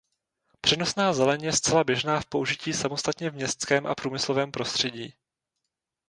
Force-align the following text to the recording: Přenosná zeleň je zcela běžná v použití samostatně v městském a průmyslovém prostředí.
Přenosná 0.61 1.13
zeleň 1.13 1.43
je 1.43 1.53
zcela 1.53 1.83
běžná 1.83 2.19
v 2.21 2.25
použití 2.25 2.73
samostatně 2.73 3.29
v 3.29 3.33
městském 3.35 3.87
a 3.87 3.95
průmyslovém 3.95 4.51
prostředí. 4.51 5.13